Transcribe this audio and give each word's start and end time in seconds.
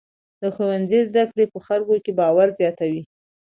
د 0.41 0.43
ښوونځي 0.55 0.99
زده 1.09 1.23
کړې 1.31 1.45
په 1.53 1.59
خلکو 1.67 1.95
کې 2.03 2.11
باور 2.19 2.47
زیاتوي. 2.59 3.01